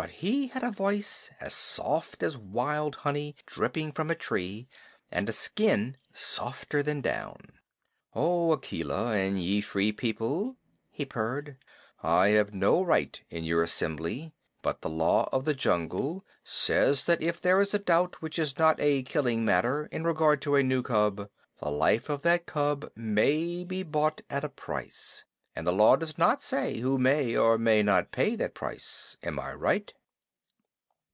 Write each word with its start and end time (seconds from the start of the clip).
But 0.00 0.10
he 0.22 0.46
had 0.46 0.62
a 0.62 0.70
voice 0.70 1.28
as 1.40 1.52
soft 1.52 2.22
as 2.22 2.36
wild 2.36 2.94
honey 2.94 3.34
dripping 3.46 3.90
from 3.90 4.12
a 4.12 4.14
tree, 4.14 4.68
and 5.10 5.28
a 5.28 5.32
skin 5.32 5.96
softer 6.12 6.84
than 6.84 7.00
down. 7.00 7.58
"O 8.14 8.52
Akela, 8.52 9.16
and 9.16 9.42
ye 9.42 9.54
the 9.56 9.60
Free 9.62 9.90
People," 9.90 10.56
he 10.92 11.04
purred, 11.04 11.56
"I 12.00 12.28
have 12.28 12.54
no 12.54 12.80
right 12.80 13.20
in 13.28 13.42
your 13.42 13.64
assembly, 13.64 14.32
but 14.62 14.82
the 14.82 14.88
Law 14.88 15.28
of 15.32 15.44
the 15.44 15.54
Jungle 15.54 16.24
says 16.44 17.02
that 17.06 17.20
if 17.20 17.40
there 17.40 17.60
is 17.60 17.74
a 17.74 17.78
doubt 17.80 18.22
which 18.22 18.38
is 18.38 18.56
not 18.56 18.78
a 18.80 19.02
killing 19.02 19.44
matter 19.44 19.88
in 19.90 20.04
regard 20.04 20.40
to 20.42 20.54
a 20.54 20.62
new 20.62 20.84
cub, 20.84 21.28
the 21.60 21.70
life 21.70 22.08
of 22.08 22.22
that 22.22 22.46
cub 22.46 22.88
may 22.94 23.64
be 23.64 23.82
bought 23.82 24.20
at 24.30 24.44
a 24.44 24.48
price. 24.48 25.24
And 25.56 25.66
the 25.66 25.72
Law 25.72 25.96
does 25.96 26.16
not 26.16 26.40
say 26.40 26.78
who 26.78 26.98
may 27.00 27.36
or 27.36 27.58
may 27.58 27.82
not 27.82 28.12
pay 28.12 28.36
that 28.36 28.54
price. 28.54 29.16
Am 29.24 29.40
I 29.40 29.52
right?" 29.54 29.92